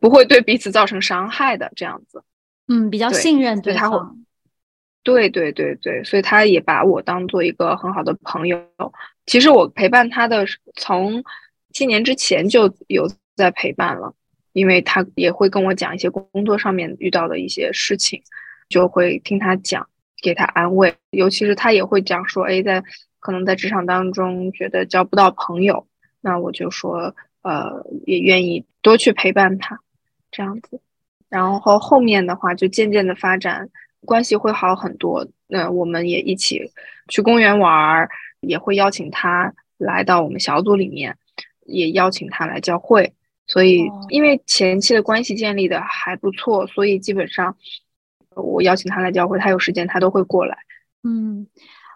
[0.00, 2.22] 不会对彼此造成伤害的这样子。
[2.68, 4.18] 嗯，比较信任对方。
[5.02, 8.58] 对对对对，所以他也把我当做一个很好的朋友。
[9.26, 10.46] 其实我陪伴他的
[10.76, 11.22] 从
[11.74, 14.14] 七年之前就有在陪伴了，
[14.54, 18.22] 因为他也会跟我讲一些工作上面遇到的一些事情，
[18.70, 19.86] 就会听他讲，
[20.22, 20.94] 给他安慰。
[21.10, 22.82] 尤其是他也会讲说，哎，在
[23.24, 25.86] 可能在职场当中觉得交不到朋友，
[26.20, 29.80] 那我就说，呃，也愿意多去陪伴他，
[30.30, 30.78] 这样子。
[31.30, 33.70] 然后后面的话就渐渐的发展。
[34.04, 35.26] 关系会好很多。
[35.46, 36.70] 那我们也一起
[37.08, 38.10] 去公园玩儿，
[38.40, 41.16] 也会邀请他来到我们小组里面，
[41.64, 43.14] 也邀请他来教会。
[43.46, 47.56] 所以，因为前期的关系建立的还不错，所以基本上
[48.34, 50.58] 我邀请他来教会，他有时间他都会过来。
[51.02, 51.46] 嗯，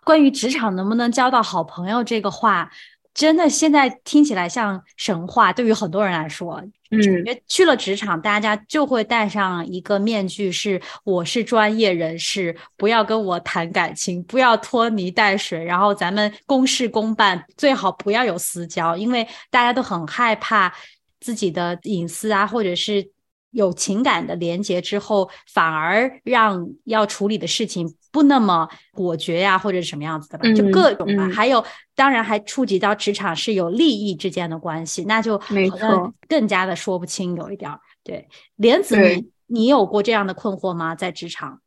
[0.09, 2.73] 关于职场能不能交到好朋友这个话。
[3.13, 5.53] 真的，现在听起来像神话。
[5.53, 6.99] 对于很多人来说，嗯，
[7.47, 20.73] 去了职场，大家就会戴上一个面具，是我是专业人士，不要跟我谈感情，不要拖泥带水，然后咱们公事公办，最好不要有私交，因为大家都很害怕
[21.21, 23.11] 自己的隐私啊，或者是。
[23.53, 31.29] 有情感的连接之后，反而让要处理的事情不那么果决呀，或者什么样子的吧，就各种吧。
[31.29, 37.81] 还有，当然还触及到职场是有利益之间的关系，那就好像更加的说不清，有一点儿。
[38.03, 40.95] 对，莲子，你你有过这样的困惑吗？
[40.95, 41.61] 在职场？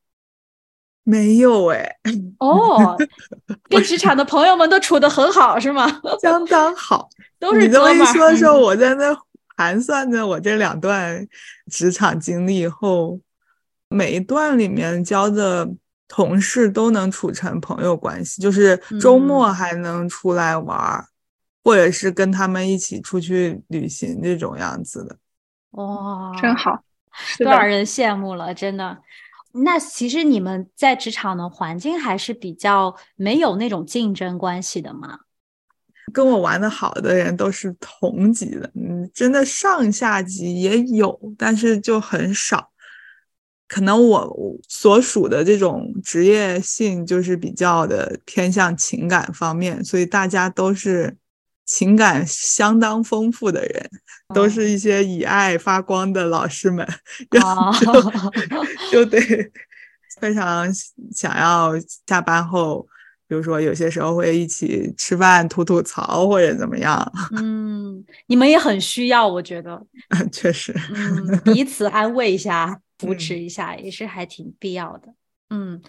[1.04, 1.98] 没有哎。
[2.40, 2.98] 哦，
[3.70, 6.02] 跟职场的朋友们都处的很好，是吗？
[6.22, 9.18] 相当好， 都是你这么一说说，我在那。
[9.58, 11.28] 盘算着我这两段
[11.70, 13.20] 职场经历后，
[13.90, 15.70] 每一段里面交的
[16.14, 21.02] 同事都能处成朋友关系，就是周末还能出来玩，
[21.64, 25.16] 或者是跟他们一起出去旅行这种样子的。
[25.72, 26.84] 哇，真好，
[27.40, 28.98] 多少人羡慕了，真的。
[29.54, 35.20] 那其实你们在职场的环境还是比较没有那种竞争关系的吗？
[36.12, 42.71] 跟我玩的好的人都是同级的，嗯，真的上下级也有，但是就很少。
[43.72, 51.16] 可能我所属的这种职业性就是比较的偏向情感方面，所以大家都是
[51.66, 53.90] 情感相当丰富的人，
[54.36, 56.86] 都是一些以爱发光的老师们，
[57.30, 57.72] 然后
[58.92, 59.18] 就得
[60.20, 60.70] 非常
[61.16, 61.72] 想要
[62.06, 62.86] 下班后。
[63.26, 67.10] 比如说，有些时候会一起吃饭、吐吐槽或者怎么样。
[67.40, 69.82] 嗯，你们也很需要，我觉得。
[70.34, 70.76] 确实。
[70.94, 75.14] 嗯，彼此安慰一下、扶持一下，也是还挺必要的。
[75.50, 75.82] 嗯，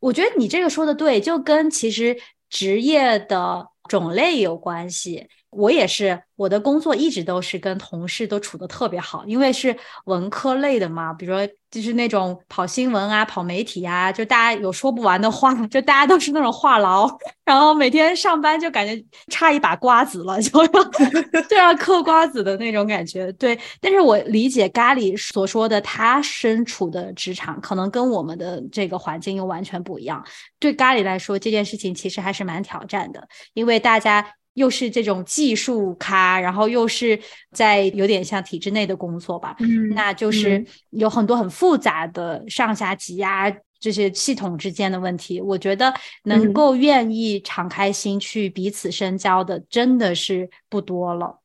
[0.00, 2.16] 我觉得你这个说的对，就跟其实
[2.48, 5.28] 职业的种类有关系。
[5.56, 11.12] 我也是，我的工作一直都是跟同事都处的特别好，因为是文科类的嘛。
[11.12, 17.08] 比如说，就是那种跑新闻啊、跑媒体啊，就大家有说不完的话， 就大家都是那种话痨。
[17.44, 23.30] 然后每天上班就感觉差一把瓜子了， 就要就要嗑瓜子的那种感觉。
[23.32, 30.24] 对，但是我理解咖喱所说的，他身处的职场可能跟我们的这个环境又完全不一样。
[30.58, 34.24] 对咖喱来说，这件事情其实还是蛮挑战的，因为大家。
[34.54, 37.18] 又是这种技术咖，然后又是
[37.52, 45.40] 在有点像体制内的工作吧，嗯，那就是有很多很复杂的上下级呀这些系统之间的问题。
[45.40, 51.40] 我觉得能够愿意敞开心去彼此深交的，真的是不多了。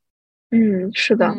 [0.52, 1.36] 嗯，是的，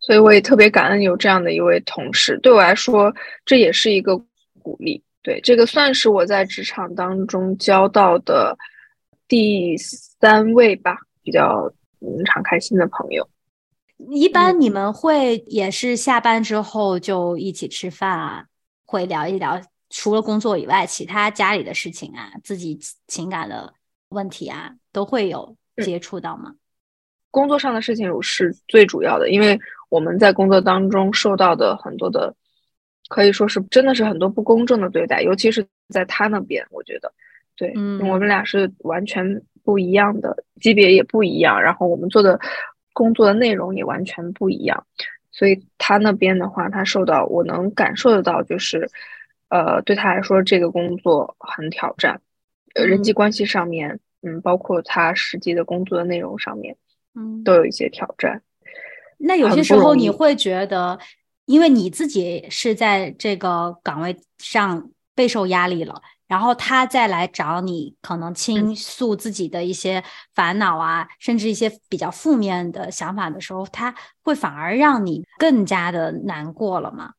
[0.00, 3.12] 所以我也特别感恩有这样的一位同事，对我来说
[3.44, 4.16] 这也是一个
[4.62, 5.02] 鼓励。
[5.22, 8.56] 对，这个算是我在职场当中交到的
[9.26, 10.96] 第三位吧。
[11.28, 13.28] 比较嗯敞开心的朋友，
[14.10, 18.46] 一般你们会也是下班之后就一起吃饭啊，
[18.86, 19.60] 会聊一聊
[19.90, 23.74] 除了工作以外其他家里的事情啊，自己情感的
[24.08, 26.54] 问题啊，都会有接触到吗？
[27.30, 29.60] 工作上的事情是最主要的，因为
[29.90, 32.34] 我们在工作当中受到的很多的，
[33.10, 37.12] 可以说是真的是很多不公正的对待，尤其是在他那边，我觉得，
[37.54, 39.42] 对，我们俩是完全。
[39.68, 42.40] 不一样的级别也不一样，然后我们做的
[42.94, 44.86] 工作的内容也完全不一样，
[45.30, 48.88] 所以他那边的话，他受到我能感受得到，就是
[49.50, 52.18] 呃，对他来说这个工作很挑战，
[52.76, 56.74] 呃，人际关系上面，嗯，包括他实际的工作的内容上面，
[57.14, 58.40] 嗯，都有一些挑战。
[59.18, 60.98] 那有些时候你会觉得，
[61.44, 66.00] 因为你自己是在这个岗位上备受压力了。
[66.28, 77.14] 然后他再来找你，可能倾诉自己的一些烦恼啊，甚至一些比较负面的想法的时候，他会反而让你更加的难过了吗？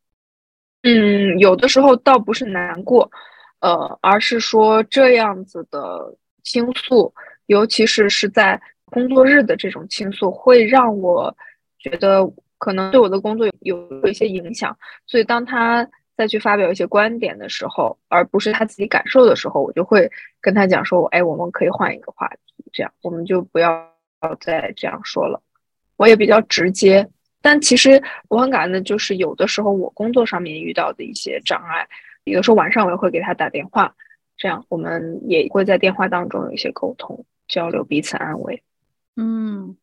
[0.83, 3.11] 嗯，有的时候倒不是难过，
[3.59, 7.13] 呃，而是说这样子的倾诉，
[7.47, 11.35] 尤其是是在工作日的这种倾诉，会让我
[11.79, 12.25] 觉得
[12.57, 14.77] 可能对我的工作有有一些影响。
[15.05, 15.85] 所以当他
[16.19, 23.89] 再去发表一些观点的时候，而不是他自己感受的时候，我就会跟他讲说：“哎，我们可以换一个话题，这样我们就不要
[24.41, 25.41] 再这样说了。”
[25.95, 27.07] 我也比较直接，
[27.41, 31.87] 但其实我很感恩的就是，有的时候我工作上面遇到的一些障碍，
[32.25, 33.95] 有的时候晚上我也会给他打电话，
[34.35, 38.61] 这样我们也会在电话当中有一些沟通交流，彼此安慰。
[39.15, 39.77] 嗯，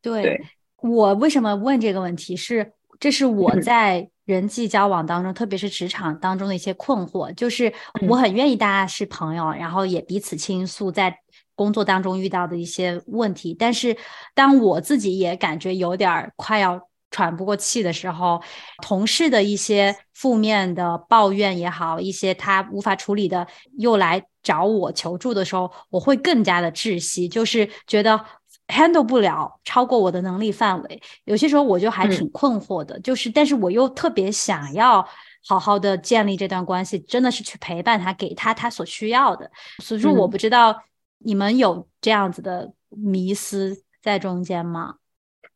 [0.00, 0.46] 对。
[0.80, 2.36] 我为什么问这个问题？
[2.36, 7.72] 是这是我在人际交往当中，特别是职场当中的一些困惑，就是
[8.08, 11.18] 我很愿意大家是朋友，然后也彼此倾诉在。
[11.54, 13.94] 工作当中遇到的一些问题，但是
[14.34, 18.42] 当我自己也感觉有点快要喘不过气的时候，
[18.80, 23.46] 同事的一些负面的抱怨也好，一些他无法处理的
[23.78, 28.24] 又来找我求助的时候，我会更加的窒息，就是觉得
[28.68, 31.02] handle 不了，超过我的能力范围。
[31.24, 35.06] 有些时候我就还挺困惑的，就是但是我又特别想要
[35.46, 39.50] 好好的建立这段关系，真的是去陪伴他，给他他所需要的。
[39.78, 40.82] 所以说，我不知道。
[41.24, 44.96] 你们有这样子的迷思在中间吗？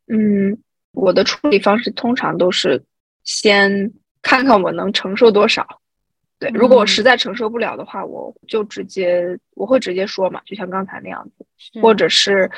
[0.07, 0.57] 嗯，
[0.93, 2.85] 我的处理方式通常都是
[3.25, 3.93] 先
[4.23, 5.67] 看看我能承受多少。
[6.39, 12.49] 对，如果我实在承受不了的话，我就直接我会直接说嘛，就像刚才那样子，或者是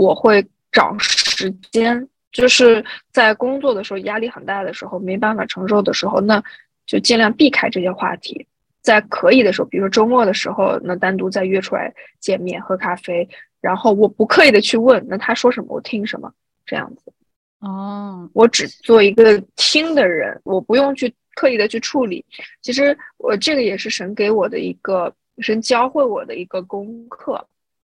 [0.00, 2.82] 我会找时间，就是
[3.12, 6.42] 在工作的时候压力很大的时候，没办法承受的时候，那
[6.86, 8.46] 就尽量避开这些话题。
[8.80, 13.28] 在可以的时候，比如说周末的时候，那单独再约出来见面喝咖啡，
[13.60, 16.32] 然后我不刻意的去问，那他说什么我听什么，
[16.64, 17.12] 这样子。
[17.58, 22.24] 哦，我只做一个听的人，我不用去刻意的去处理。
[22.62, 27.46] 其实我这个也是神给我的一个神教会我的一个功课，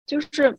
[0.04, 0.54] 就是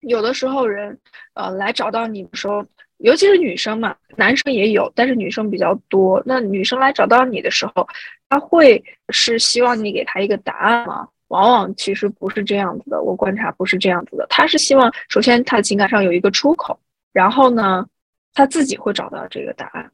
[0.00, 0.98] 有的时候人
[1.34, 2.64] 呃来找到你的时候。
[3.00, 6.20] 尤其是女生嘛，男生也有，但是女生比较多。
[6.26, 7.86] 那女生来找到你的时候，
[8.28, 11.06] 她会是希望你给她一个答案吗？
[11.28, 13.00] 往往其实不是这样子的。
[13.00, 14.26] 我观察不是这样子的。
[14.28, 16.76] 她是希望首先她的情感上有一个出口，
[17.12, 17.86] 然后呢，
[18.34, 19.88] 她自己会找到这个答案。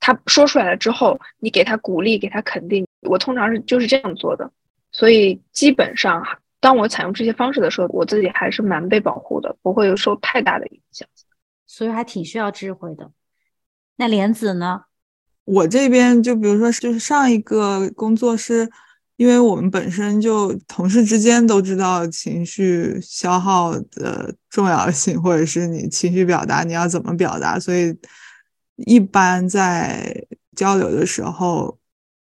[0.00, 2.84] 她说出来了之后，你给她鼓励，给她肯定。
[3.02, 4.50] 我通常是就是这样做的。
[4.90, 6.26] 所以基本上，
[6.60, 11.06] 当我采用这些方式的时候，我自己还是蛮被保护的，不会有受太大的影响。
[11.66, 13.10] 所以还挺需要智慧的。
[13.96, 14.82] 那莲子呢？
[15.44, 18.68] 我这边就比如说，就是上一个工作是，
[19.16, 27.94] 因为我们本身就同事之间都知道情绪消耗的重要性，或者是你情绪表达你要怎么表达，所以
[28.76, 31.78] 一般在交流的时候，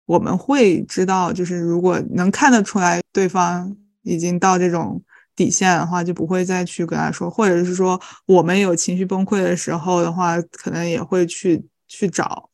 [0.06, 5.02] 我们会知道，就是如果能看得出来对方已经到这种。
[5.36, 12.48] 底线的话就不会再去跟他说，或者是说我们有情绪崩溃的时候的话，可能也会去去找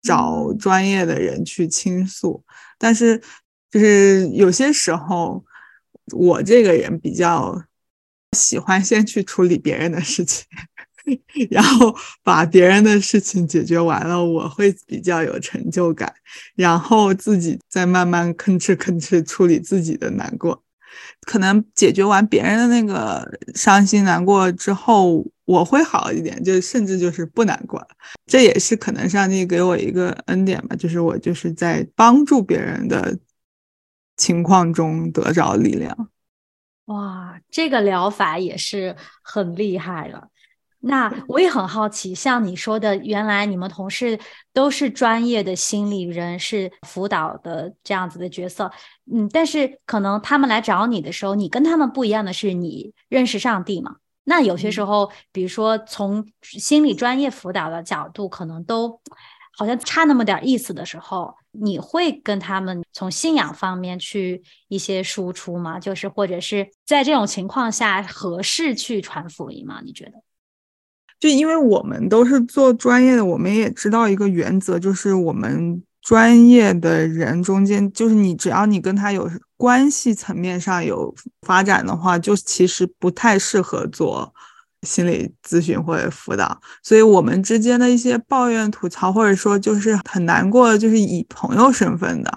[0.00, 2.42] 找专业的人去倾诉。
[2.78, 3.20] 但是
[3.70, 5.44] 就是有些时候，
[6.14, 7.62] 我这个人比较
[8.32, 10.46] 喜欢先去处理别人的事情，
[11.52, 16.10] 然后把别人的事情解决完了，我会比较有成就感，
[16.54, 20.62] 然后自己再慢慢吭哧吭哧处理自己的难过。
[21.26, 27.88] 可能解决完别人的那个伤心难过之后，我会好一点，就甚至就是不难过了。
[28.26, 33.18] 这也是可能上帝给我一个恩典吧，就是我就是在帮助别人的
[34.16, 36.08] 情况中得着力量。
[36.86, 40.28] 哇，这个疗法也是很厉害了。
[40.78, 44.16] 那我也很好奇，像你说的，原来你们同事
[44.52, 48.70] 都是专业的心理人，是辅导的这样子的角色，
[49.10, 53.96] 嗯，但是可能他们来找你的时候，你跟他们不一样的是，你认识上帝嘛？
[54.24, 59.00] 那有些时候，比如说从心理专业辅导的角度，可能都
[59.56, 65.78] 好像差那么点意思的时候，你会跟他们从信仰方面去一些输出吗？
[65.78, 69.80] 就是或者是在这种情况下合适去传福音吗？
[69.84, 70.14] 你觉得？
[71.20, 84.32] 就因为我们都是做专业的，我们也知道一个原则，就是我们专业的人中间，就是你只要你跟他有关系层面上有发展的话，就其实不太适合做
[84.82, 86.56] 心理咨询或者辅导。
[86.80, 92.32] 所以我们之间的一些抱怨、吐槽，或者说就是很难过，就是以朋友身份的。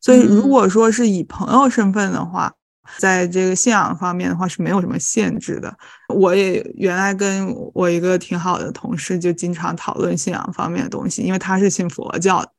[0.00, 2.52] 所以如果说是以朋友身份的话，
[2.98, 5.72] 在这个信仰方面的话是没有什么限制的。
[6.12, 12.50] 我也原来跟我一个挺好的同事就经常讨论信仰方面的东西，因为他是信佛教的。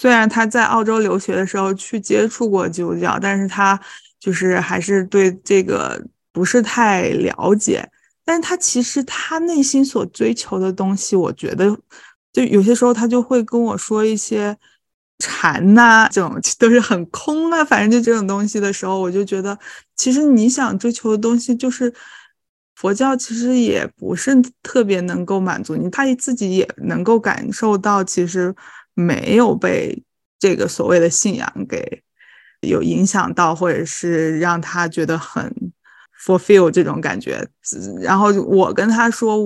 [0.00, 3.78] 虽然他在澳洲留学的时候去接触过基督教，但是他
[4.18, 7.86] 就是还是对这个不是太了解。
[8.24, 11.76] 但是他其实他内心所追求的东西，我觉得
[12.32, 14.56] 就有些时候他就会跟我说一些
[15.18, 19.58] 禅呐，这种 都是很空啊，反正就这种东西的时候，我就觉得
[19.96, 21.92] 其实你想追求的东西就是
[22.74, 28.54] 佛教，其实也不是特别能够满足你，他自己也能够感受到其实。
[29.00, 30.04] 没有被
[30.38, 32.02] 这个所谓的信仰给
[32.60, 35.50] 有影响到，或者是让他觉得很
[36.24, 37.46] fulfill 这种感觉。
[38.00, 39.38] 然后我跟他说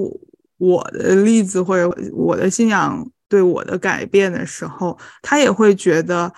[0.59, 6.33] 我的例子或者我的信仰对我的改变的时候，他也会觉得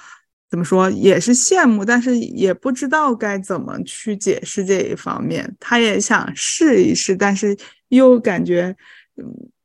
[0.51, 5.57] 怎么说，也是羡慕，但是也不知道该怎么去解释这一方面。
[5.59, 7.57] 他也想试一试，但是
[7.89, 8.77] 又感觉。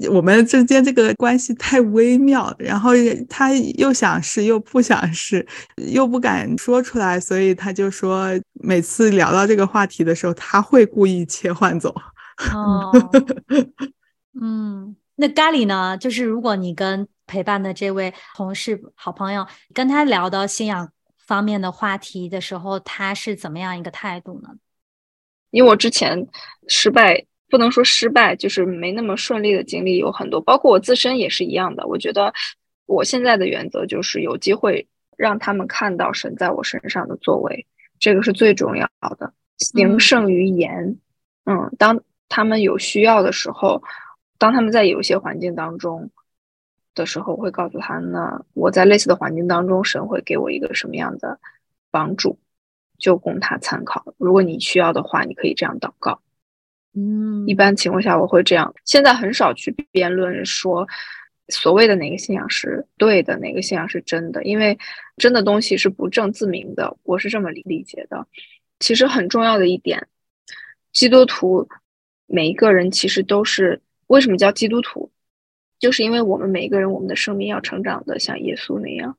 [0.09, 2.91] 我们之间这个关系太微妙，然后
[3.27, 5.45] 他又想试又不想试，
[5.75, 11.93] 又不敢说出来，所以他就说每次聊到这个话题的时候，他会故意切换走。
[12.53, 12.91] 哦，
[14.41, 15.97] 嗯，那咖喱呢？
[15.97, 20.89] 就是如果你跟陪伴的这位同事、好朋友跟他聊到信仰
[21.27, 24.49] 方面的话题的时候，他是怎么样一个态度呢？
[25.51, 26.25] 因为我之前
[26.67, 27.25] 失败。
[27.51, 31.85] 不能说失败，就是没那么顺利的经历有很多，包括我自身也是一样的。
[31.85, 32.33] 我觉得
[32.85, 34.87] 我现在的原则就是有机会
[35.17, 37.67] 让他们看到神在我身上的作为，
[37.99, 38.89] 这个是最重要
[39.19, 40.97] 的，行胜于言。
[41.45, 43.83] 嗯，当他们有需要的时候，
[44.37, 46.09] 当他们在有些环境当中
[46.95, 51.39] 的时候，我会告诉他呢，我在类似的环境当中，神会给我一个什么样的
[51.91, 52.39] 帮助，
[52.97, 54.13] 就供他参考。
[54.17, 56.21] 如果你需要的话，你可以这样祷告。
[56.93, 58.73] 嗯，一般情况下我会这样。
[58.83, 60.85] 现在很少去辩论说
[61.47, 64.77] 所谓的哪个信仰是对的，哪个信仰是真的，因为
[65.15, 66.97] 真的东西是不证自明的。
[67.03, 68.27] 我是这么理理解的。
[68.81, 70.05] 其实很重要的一点，
[70.91, 71.69] 基督徒
[72.27, 75.09] 每一个人其实都是为什么叫基督徒，
[75.79, 79.17] 就是因为我们每一个人，我们的生命要成长的像耶稣那样。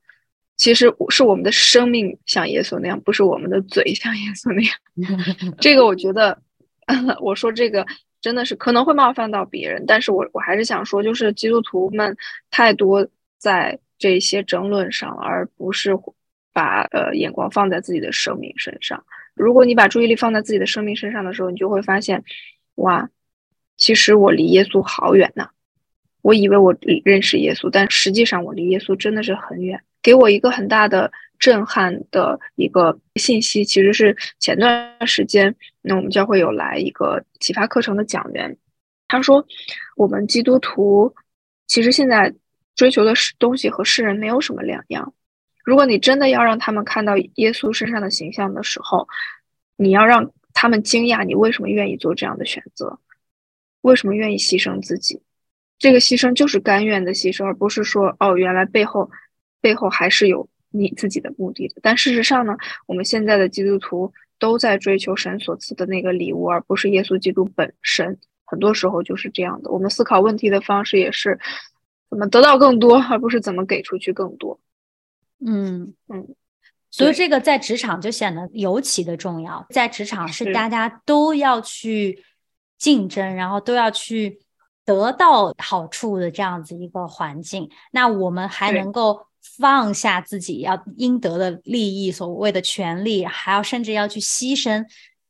[0.57, 5.55] 其实是我们的生命像耶稣那样，不是我们的嘴像耶稣那样。
[5.59, 6.42] 这个我觉得。
[7.21, 7.85] 我说这个
[8.21, 12.15] 真的是可能会冒犯到别人，但是我我还是想说，就是基督徒们
[12.49, 13.07] 太多
[13.37, 15.97] 在这些争论上，而不是
[16.53, 19.03] 把呃眼光放在自己的生命身上。
[19.33, 22.23] 如果你把注意力放在自己的生命身上的时候，你就会发现，
[22.75, 23.09] 哇，
[23.77, 25.49] 其实我离耶稣好远呐！
[26.21, 29.81] 我以为我认识耶稣，但实际上我离耶稣真的是很远。
[30.01, 31.11] 给我一个很大的。
[31.39, 38.57] 震撼的一个信息，其实是前段时间，那我们教会有来一个启发课程的讲员，
[39.07, 39.45] 他说，
[39.97, 41.13] 我们基督徒
[41.67, 42.33] 其实现在
[42.75, 45.13] 追求的是东西和世人没有什么两样。
[45.65, 49.07] 如果你真的要让他们看到耶稣身上的形象的时候，
[49.75, 52.99] 你要让他们惊讶，你为什么愿意做这样的选择，
[53.81, 55.21] 为什么愿意牺牲自己？
[55.77, 59.11] 这个牺牲就是甘愿的牺牲，而不是说哦，原来背后
[59.59, 60.47] 背后还是有。
[60.75, 62.57] 你自己的目的的，但事实上呢，
[62.87, 68.17] 我们现在的基督徒都在追求神所赐的那个礼物，而不是耶稣基督本身。
[68.43, 69.69] 很多时候就是这样的。
[69.69, 71.39] 我们思考问题的方式也是
[72.09, 74.59] 怎么得到更多，而不是怎么给出去更多。
[75.45, 76.35] 嗯嗯，
[76.89, 79.63] 所以这个在职场就显得尤其的重要。
[79.69, 82.23] 在职场是大家都要去
[82.79, 84.39] 竞争，然后都要去
[84.83, 87.69] 得到好处的这样子一个环境。
[87.91, 89.27] 那我们还能够。
[89.57, 94.83] 放下自己要应得的利益，所谓的权利，还要甚至要去牺牲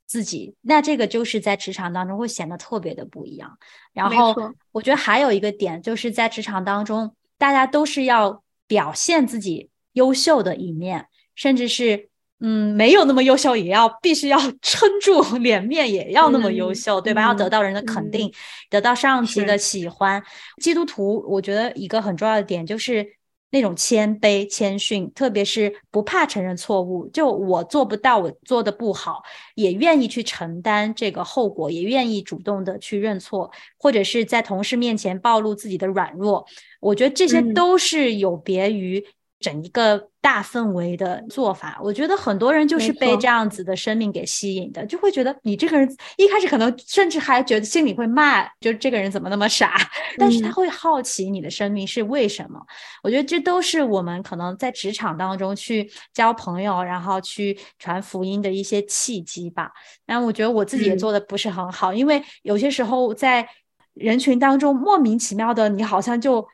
[0.05, 3.57] 自己，那这个就是在职场当中会显得特别的不一样。
[3.91, 4.35] 然后，
[4.71, 12.09] 我觉得还有一个点，就是在职场当中，大家都是要表现自己优秀的一面，甚至是
[12.39, 17.23] 嗯没有那么优秀，也要必须要 撑住脸面，也要那么优秀，对吧？
[17.23, 18.31] 要得到人的肯定，
[18.69, 20.23] 得到上级的喜欢。
[20.61, 23.15] 基督徒，我觉得一个很重要的点就是。
[23.53, 29.21] 那种谦卑、谦逊，特别是不怕承认错误，就我做不到，我做的不好，
[29.53, 36.43] 也愿意去承担这个后果，也愿意主动的去认错，或者是在同事面前暴露自己的软弱。
[36.81, 39.05] 我觉得这些都是有别于。
[39.43, 49.75] 整一个大氛围的做法，我觉得很多人就是被这样子的生命给吸引的，就会觉得你这个人一开始可能甚至还觉得心里会骂，就这个人怎么那么傻，
[50.17, 52.57] 但是他会好奇你的生命是为什么。
[53.03, 59.69] 我觉得这都是我们可能在职场当中去交朋友，然后去传福音的一些契机吧。
[60.05, 63.45] 但我觉得我自己也做的不是很好，因为有些时候在
[63.93, 66.47] 人群当中莫名其妙的，你好像就。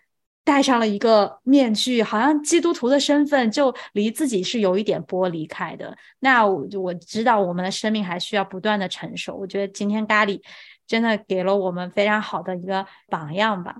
[0.49, 5.95] 戴上了一个面具，好像基督徒的身份就离自己是有一点剥离开的。
[6.21, 9.35] 那我我知道我们的生命还需要不断的成熟。
[9.35, 10.41] 我觉得今天咖喱
[10.87, 13.75] 真的给了我们非常好的一个榜样吧。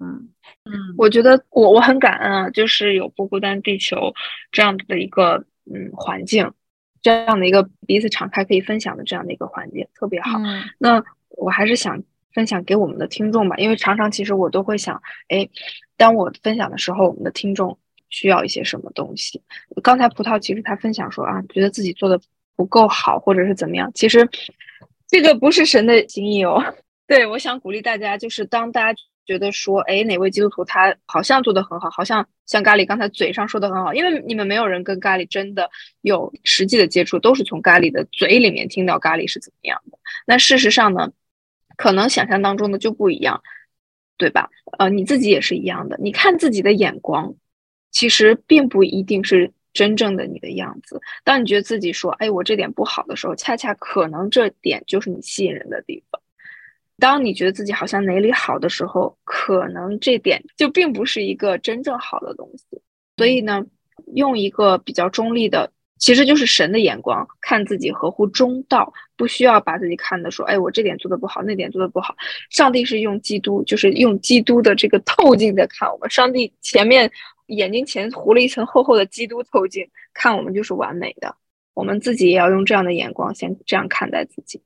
[0.00, 0.28] 嗯
[0.64, 4.14] 嗯，我觉得我我很感恩啊，就是有不孤单地球
[4.52, 6.52] 这样的一个嗯环境，
[7.02, 10.38] 这样的一个彼此敞开可以分享的这样的一个环境特别好。
[10.78, 12.00] 那我还是想
[12.34, 15.48] 分享给我们的听众吧，因为常常其实我都会想，哎，
[15.96, 17.78] 当我分享的时候，我们的听众
[18.08, 19.42] 需要一些什么东西？
[19.82, 22.20] 刚才葡萄其实他分享说啊，觉得自己做的
[22.56, 24.28] 不够好，或者是怎么样，其实
[25.08, 26.62] 这个不是神的心意哦。
[27.06, 29.00] 对，我想鼓励大家，就是当大家。
[29.24, 35.70] 觉得说，哎，哪位基督徒他好像做的很好，好像像咖喱刚才嘴上说的很好，因为你们没有人跟咖喱真的
[36.00, 39.98] 有实际的接触，都是从咖喱的嘴里面听到咖喱是怎么样的。
[40.26, 41.08] 那事实上呢，
[41.76, 43.42] 可能想象当中的就不一样，
[44.16, 44.50] 对吧？
[44.78, 45.98] 呃，你自己也是一样的。
[46.00, 47.34] 你看自己的眼光，
[47.90, 51.00] 其实并不一定是真正的你的样子。
[51.24, 56.20] 当你觉得自己说，哎，我这点不好的时候，恰恰可能这点就是你吸引人的地方。
[56.98, 62.80] 当你觉得自己好像哪里好的时候，可能这点就并不是一个真正好的东西。
[63.16, 63.64] 所以呢，
[64.14, 72.16] 用一个比较中立的，其实就是神的眼光看自己，合乎中道，不需要把自己看的说，哎，我这点做的不好，那点做的不好。
[72.50, 76.10] 上帝是用基督，就是用基督的这个透镜在看我们。
[76.10, 77.08] 上帝前面
[77.46, 81.36] 眼睛前糊了一层厚厚的基督透镜，看我们就是完美的。
[81.72, 84.60] 我们自己也要用这样的眼光，先这样看待自己。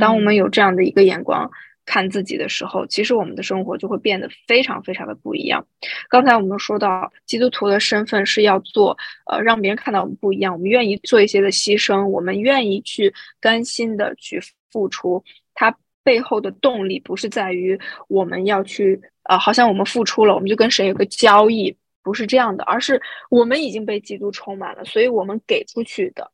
[0.00, 1.50] 当我们有这样的一个眼光。
[1.90, 5.66] 看自己的时候，其实我们的生活就会变得非常非常的不一样。
[6.08, 10.52] 刚才我们说到，基督徒的身份是要做，呃，让别人看到我们不一样。
[10.52, 15.20] 我们愿意做一些的牺牲，我们愿意去甘心的去付出。
[15.52, 17.76] 它背后的动力不是在于
[18.06, 26.30] 我们要去，呃，好像我们付出了，我们就跟谁有个交易，不是这样的，而是我们已经被基督充满了，所以我们给出去的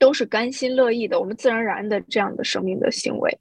[0.00, 3.38] 都是甘心乐意的，我们自然而然的这样的生命的行为。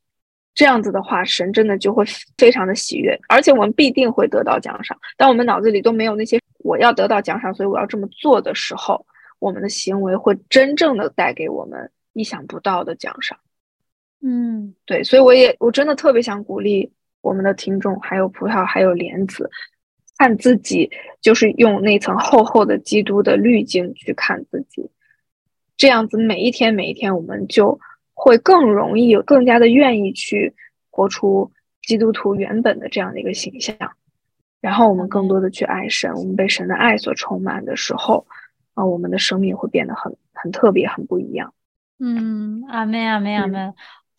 [0.56, 2.06] 这样子的话，神真的就会
[2.38, 4.98] 非常的喜悦，而且我们必定会得到奖赏。
[5.18, 9.06] 当我们脑子里都没有那些我要得到奖赏，所以我要这么做的时候，
[9.40, 13.38] 我们的行为会真正的带给我们意想不到的奖赏。
[14.22, 16.90] 嗯，对，所以我也我真的特别想鼓励
[17.20, 19.52] 我们的听众，还有葡萄，还有莲子，
[20.18, 20.90] 看自己
[21.20, 24.90] 就是用那层厚厚的基督的滤镜去看自己，
[25.76, 27.78] 这样子每一天每一天，我们就。
[28.16, 30.56] 会更容易有，更加的愿意去
[30.90, 31.52] 活出
[31.84, 33.76] 基督徒原本的这样的一个形象，
[34.62, 38.26] 然后我们更多的去爱神，我们被神的爱所充满的时候，
[38.74, 41.54] 啊，我们的生命会变得很很特别，很不一样。
[42.00, 43.74] 嗯，阿门，阿门，阿门。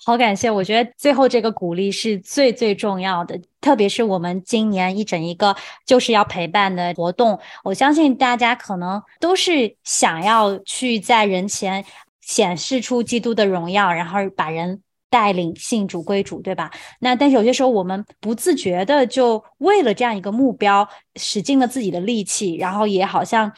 [0.05, 11.85] 好感谢，我觉得最后这个鼓励是最最重要的，特别是我们今年一整一个就是要陪伴的活动，我相信大家可能都是想要去在人前。
[12.27, 16.69] 显示出基督的荣耀，然后把人带领信主归主，对吧？
[16.99, 23.51] 那但是有些时候我们不自觉的就为了这样一个目标，使尽了自己的力气，然后也好像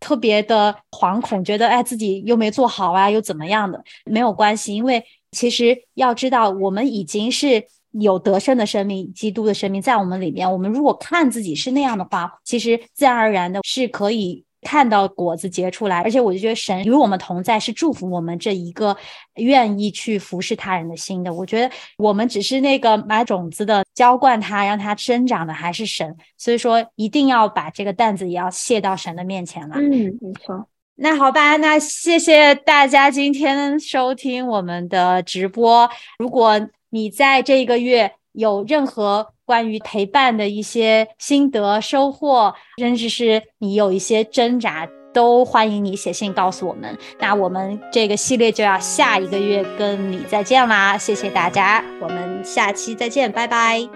[0.00, 3.80] 特别的惶恐，觉得哎自己又没做好啊，又怎么样的？
[4.04, 10.50] 没有关系，因为其实要知道，我们已经是有得胜的生命，基督的生命在我们里面。
[10.52, 14.45] 我们如果看自己是那样的话，其实自然而然的是可以。
[14.66, 18.96] 看到果子结出来，而且我就觉得神与我们同在，是祝福我们这一个
[19.36, 21.32] 愿意去服侍他人的心的。
[21.32, 26.16] 我觉得我们只是那个买种子的，浇灌它，让它生长的还是神。
[26.36, 29.76] 所以说，一定要把这个担子也要卸到神的面前了。
[29.76, 30.66] 嗯，没错。
[30.96, 35.88] 那好吧，那谢谢大家今天收听我们的直播。
[36.18, 46.98] 如果你在这个月有任何，关于陪伴的一些心得收获，甚至是你有一些挣扎，都欢迎你写信告诉我们。
[47.20, 50.98] 那我们这个系列就要下一个月跟你再见啦！
[50.98, 53.88] 谢谢大家，我们下期再见，拜拜，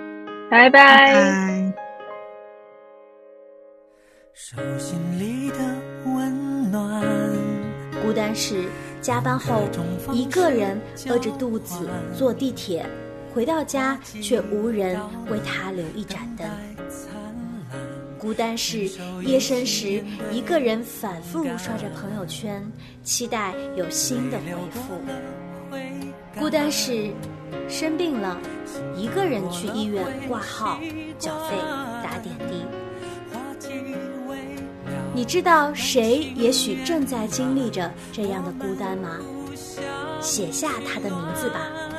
[0.48, 1.72] 拜拜。
[4.32, 5.58] 手心里的
[6.06, 7.04] 温暖
[8.02, 8.64] 孤单是
[9.02, 9.64] 加班后
[10.12, 12.86] 一个人饿着肚子坐地铁。
[13.34, 15.00] 回到家，却无人
[15.30, 16.48] 为他留一盏灯。
[18.18, 18.90] 孤单是
[19.22, 22.62] 夜深时，一个人反复刷着朋友圈，
[23.02, 25.00] 期待有新的回复。
[26.38, 27.10] 孤单是
[27.68, 28.38] 生病了，
[28.96, 30.78] 一个人去医院挂号、
[31.18, 31.56] 缴费、
[32.02, 32.64] 打点滴。
[35.14, 39.18] 你知道谁也许正在经历着这样的孤单吗？
[40.20, 41.89] 写下他的名字吧。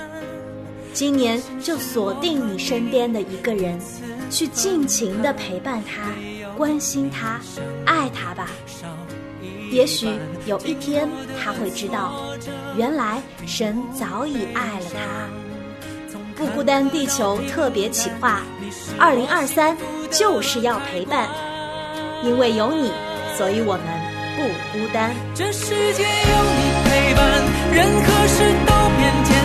[0.94, 3.80] 今年就锁定你身边的一个人，
[4.30, 6.12] 去尽情的陪伴他。
[6.58, 7.40] 关心他，
[7.86, 8.50] 爱他吧。
[9.72, 10.08] 也许
[10.46, 11.10] 有一天
[11.42, 12.22] 他会知道，
[12.76, 15.30] 原来神早已爱了他。
[16.36, 18.42] 不孤单地球特别企划，
[19.00, 19.78] 二零二三
[20.10, 21.30] 就是要陪伴，
[22.24, 22.92] 因为有你，
[23.38, 23.82] 所以我们
[24.36, 24.44] 不
[24.78, 25.12] 孤单。
[25.34, 27.42] 这世界有你陪伴，
[27.74, 29.41] 任何事都变简。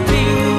[0.00, 0.12] 知
[0.48, 0.53] 道